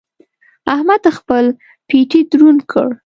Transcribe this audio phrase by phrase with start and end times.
[0.73, 1.45] احمد خپل
[1.87, 2.87] پېټی دروند کړ.